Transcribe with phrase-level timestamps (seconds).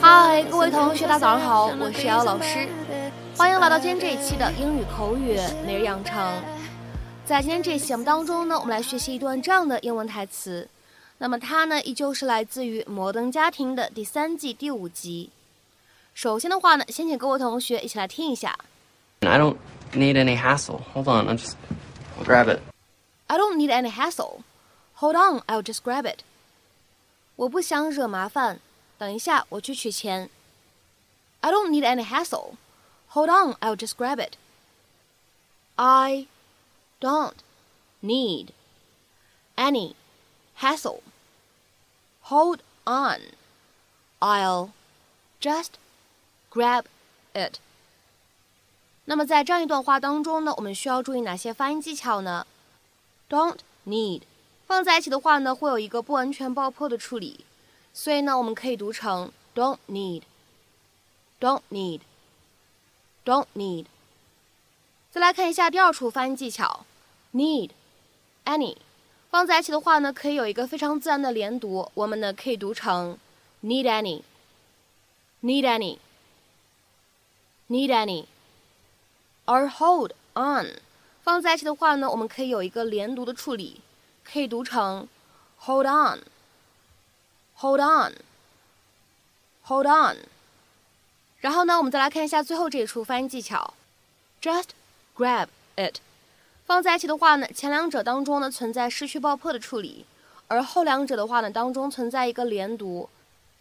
[0.00, 2.66] 嗨，各位同学，大家早上好，我是姚老师，
[3.36, 6.42] 欢迎来到今天这一期的英语口语每日养成。
[7.26, 10.66] 在今天这期节目当中呢，我们来学习一段这样的英文台词。
[11.23, 15.29] 那么它呢，依旧是来自于《摩登家庭》的第三季第五集。
[16.13, 18.57] 首先的话呢，先请各位同学一起来听一下。
[19.21, 19.57] I don't
[19.93, 20.81] need any hassle.
[20.93, 21.55] Hold on, I'll just
[22.17, 22.61] I'll grab it.
[23.27, 24.43] I don't need any hassle.
[24.95, 26.19] Hold on, I'll just grab it.
[27.35, 28.59] 我不想惹麻烦，
[28.97, 30.29] 等一下我去取钱。
[31.41, 32.55] I don't need any hassle.
[33.09, 34.33] Hold on, I'll just grab it.
[35.75, 36.27] I
[36.99, 37.35] don't
[38.01, 38.49] need
[39.55, 39.95] any
[40.57, 40.99] hassle.
[42.23, 43.21] Hold on.
[44.19, 44.71] I'll
[45.39, 45.71] just
[46.51, 46.85] grab
[47.33, 47.59] it.
[49.05, 52.45] 那么在这样一段话当中呢，我们需要注意哪些发音技巧呢？
[53.29, 54.21] Don't need
[54.67, 57.45] 放在一起的话呢，会有一个不完全爆破的处理，
[57.93, 63.85] 所以呢，我们可以读成 don't need，don't need，don't need。
[65.09, 66.85] 再来看一下第二处发音技巧，
[67.33, 68.77] need，any。
[69.33, 73.15] 放在一起的话呢，可以有一个非常自然的连读，我们呢可以读成
[73.63, 75.63] need any，need
[77.69, 78.25] any，need any。
[79.45, 80.79] 而 hold on
[81.23, 83.81] 放在一起的话呢，我们可以有一个连读的处理，
[84.23, 85.07] 可以读成
[85.59, 90.17] hold on，hold on，hold on。
[91.39, 93.73] 然后呢，我们再来看一下最后这一处发音技巧，
[94.41, 94.69] just
[95.15, 95.99] grab it。
[96.64, 100.06] 放在一起的话呢，前两者当中呢存在失去爆破的处理，
[100.48, 103.08] 而后两者的话呢当中存在一个连读，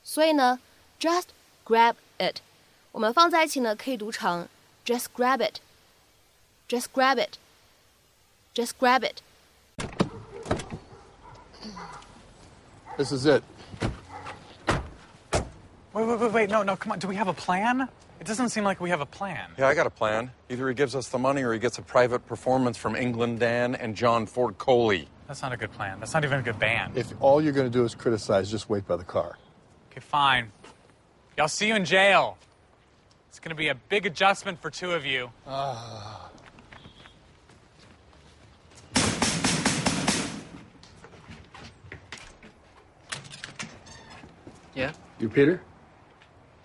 [0.03, 0.59] 所以呢
[0.99, 1.25] ，just
[1.65, 2.37] grab it，
[2.93, 4.47] 我们放在一起呢可以读成
[4.85, 9.17] just grab it，just grab it，just grab it。
[12.95, 13.43] This is it.
[15.93, 16.49] Wait, wait, wait, wait.
[16.49, 16.99] No, no, come on.
[16.99, 17.87] Do we have a plan?
[18.19, 19.49] It doesn't seem like we have a plan.
[19.57, 20.31] Yeah, I got a plan.
[20.49, 23.75] Either he gives us the money or he gets a private performance from England Dan
[23.75, 25.07] and John Ford Coley.
[25.27, 25.99] That's not a good plan.
[25.99, 26.97] That's not even a good band.
[26.97, 29.37] If all you're going to do is criticize, just wait by the car.
[29.91, 30.51] Okay, fine.
[31.37, 32.37] Y'all see you in jail.
[33.29, 35.31] It's gonna be a big adjustment for two of you.
[35.47, 36.29] Ah.
[44.75, 44.91] Yeah?
[45.19, 45.61] You, Peter?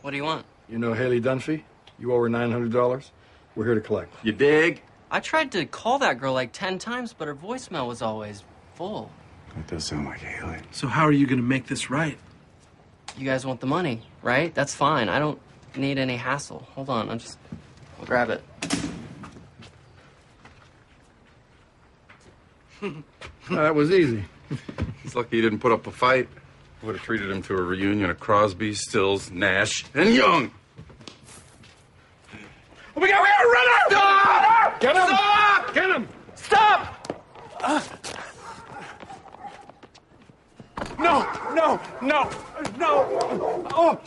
[0.02, 0.44] What do you want?
[0.68, 1.62] You know Haley Dunphy?
[1.98, 3.10] You owe her $900?
[3.56, 4.14] We're here to collect.
[4.22, 4.82] You dig?
[5.10, 9.10] I tried to call that girl like 10 times, but her voicemail was always full.
[9.56, 10.58] That does sound like Haley.
[10.70, 12.18] So how are you going to make this right?
[13.16, 14.54] You guys want the money, right?
[14.54, 15.08] That's fine.
[15.08, 15.40] I don't
[15.76, 16.68] need any hassle.
[16.74, 17.38] Hold on, I'll just
[17.98, 18.42] I'll grab it.
[23.50, 24.24] that was easy.
[25.02, 26.28] He's lucky he didn't put up a fight.
[26.82, 30.52] Would have treated him to a reunion of Crosby, Stills, Nash, and Young.
[32.96, 33.78] Oh, we got, we got a runner!
[33.88, 34.80] Stop!
[34.80, 35.06] Get him!
[35.06, 35.74] Stop!
[35.74, 36.08] Get him!
[36.36, 36.98] Stop!
[41.00, 42.29] No, no,
[42.77, 43.05] no,
[43.37, 43.65] no.
[43.71, 43.97] Oh,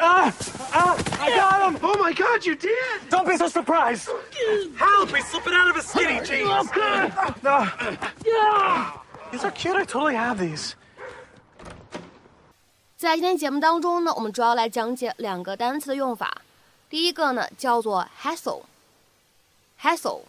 [0.00, 0.32] ah,
[0.72, 1.78] ah, I got him.
[1.82, 3.08] Oh my God, you did!
[3.10, 4.08] Don't be so surprised.
[4.76, 5.10] Help!
[5.14, 6.70] He's slipping out of his skinny jeans!
[7.42, 7.66] No.
[9.32, 9.76] These are cute.
[9.76, 10.74] I totally have these.
[12.96, 16.40] 在今天节目当中呢，我们主要来讲解两个单词的用法。
[16.88, 20.22] 第一个呢叫做 hassle，hassle；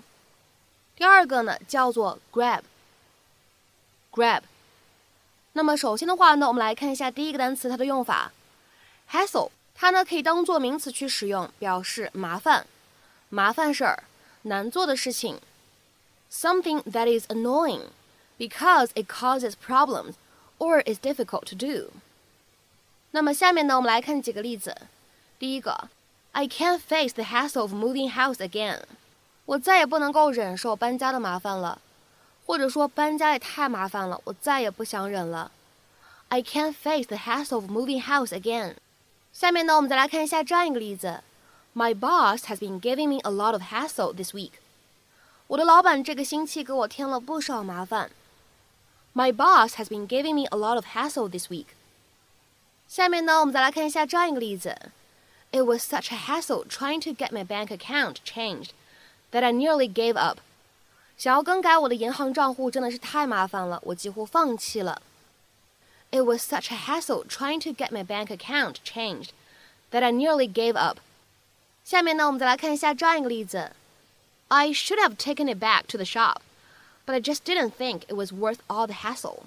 [0.95, 4.41] 第二个呢叫做 grab，grab。
[5.54, 8.32] 那么首先的话呢，我们来看一下第一个单词它的用法。
[9.10, 12.66] hassle 它呢可以当做名词去使用，表示麻烦、
[13.28, 14.04] 麻烦事儿、
[14.42, 15.40] 难做的事情。
[16.30, 17.88] Something that is annoying
[18.38, 20.14] because it causes problems
[20.58, 21.90] or is difficult to do。
[23.10, 24.74] 那么下面呢，我们来看几个例子。
[25.38, 25.88] 第一个
[26.32, 28.80] ，I can't face the hassle of moving house again。
[29.44, 31.80] 我再也不能够忍受搬家的麻烦了，
[32.45, 35.51] 或者说搬家也太麻烦了，我再也不想忍了。
[36.29, 38.75] I can't face the hassle of moving house again。
[39.33, 41.21] 下面呢，我们再来看一下这样一个例子：
[41.73, 44.51] My boss has been giving me a lot of hassle this week。
[45.47, 48.11] 我的老板这个星期给我添了不少麻烦。
[49.13, 51.67] My boss has been giving me a lot of hassle this week。
[52.87, 54.75] 下面呢，我们再来看一下这样一个例子：
[55.51, 58.71] It was such a hassle trying to get my bank account changed
[59.31, 60.39] that I nearly gave up。
[61.17, 65.01] 想要更改我的银行账户真的是太麻烦了，我几乎放弃了。
[66.11, 69.31] It was such a hassle trying to get my bank account changed
[69.91, 70.99] that I nearly gave up。
[71.83, 73.71] 下面呢，我们再来看一下这样一个例子：
[74.49, 76.37] I should have taken it back to the shop,
[77.05, 79.39] but I just didn't think it was worth all the hassle。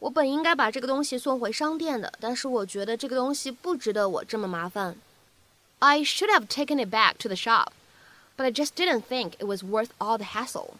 [0.00, 4.96] 我本应该把这个东西送回商店的，但是我觉得这个东西不值得我这么麻烦。
[5.80, 7.68] I should have taken it back to the shop,
[8.36, 10.74] but I just didn't think it was worth all the hassle。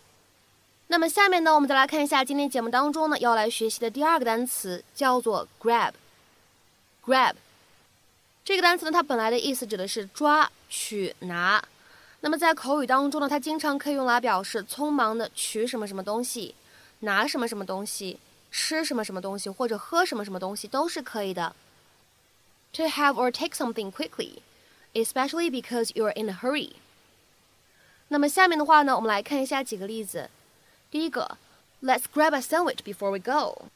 [0.88, 5.94] 那么下面呢，我们再来看一下今天节目当中呢要来学习的第二个单词，叫做 grab。
[7.04, 7.34] grab
[8.44, 11.64] 这个单词呢，它本来的意思指的是抓、取、拿。
[12.22, 16.54] 那么在口语当中呢，它经常可以用来表示匆忙的取什么什么东西，
[17.00, 18.20] 拿什么什么东西，
[18.52, 21.56] 吃什么什么东西，或者喝什么什么东西都是可以的。
[22.74, 24.38] To have or take something quickly,
[24.94, 26.74] especially because you're in a hurry。
[28.10, 30.30] 那么下面的话呢，我们来看一下几个例子。
[30.91, 31.39] 第一个，
[31.83, 33.67] Let's grab a sandwich before we go。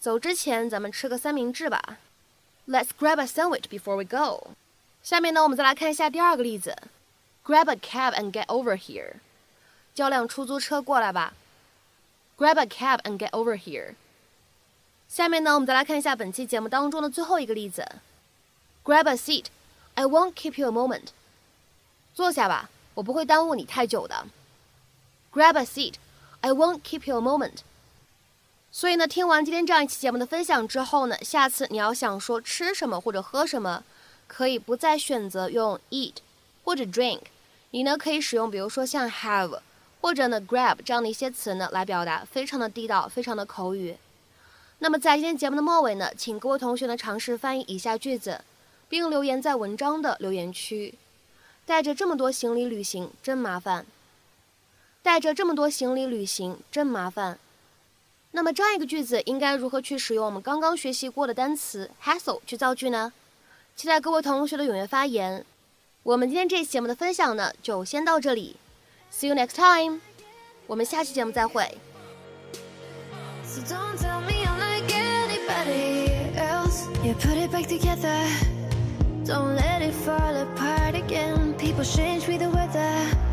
[0.00, 1.98] 走之前咱们吃个三明治吧。
[2.66, 4.50] Let's grab a sandwich before we go。
[5.02, 6.76] 下面呢，我们再来看一下第二个例子，
[7.44, 9.14] Grab a cab and get over here。
[9.94, 11.32] 叫辆出租车过来吧。
[12.36, 13.94] Grab a cab and get over here。
[15.08, 17.86] 下面呢，我们再来看一下本期节目当中的最后一个例子，
[18.84, 21.08] Grab a seat。I won't keep you a moment。
[22.14, 24.26] 坐下吧，我不会耽误你太久的。
[25.32, 25.94] Grab a seat。
[26.43, 27.59] I won't keep you a moment。
[28.69, 33.83] 所以呢，听完今天这样一期节目的分享之后呢，下次你要想说吃什么或者喝什么，
[34.27, 36.15] 可以不再选择用 eat
[36.65, 37.21] 或者 drink，
[37.71, 39.59] 你呢可以使用比如说像 have
[40.01, 43.95] 或者呢 grab 这样的一些词呢来表达，非常的地道，非常的口语。
[44.79, 48.41] 那么在今天节目的末尾呢，请各位同学呢尝试翻译以下句子，
[48.89, 50.95] 并留言在文章的留言区。
[51.65, 53.85] 带着这么多行李旅行真麻烦。
[55.03, 57.37] 带着这么多行李旅行真麻烦。
[58.31, 63.13] 那么这样一个句子应该如何去使用我们刚刚学习过的单词 hassle 去造句呢？
[63.75, 65.45] 期待各位同学的踊跃发言。
[66.01, 68.55] 我们今天这期节目的分享呢，就先到这里。
[69.11, 69.99] See you next time。
[70.65, 71.77] 我们下期节目再会。
[73.67, 76.87] Don't tell me I'm like anybody else.
[77.05, 78.27] You put it back together.
[79.25, 81.53] Don't let it fall apart again.
[81.57, 83.32] People change with the weather.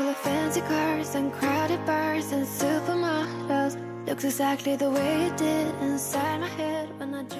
[0.00, 3.74] Full of fancy cars and crowded bars and supermodels.
[4.06, 7.39] Looks exactly the way it did inside my head when I dreamed.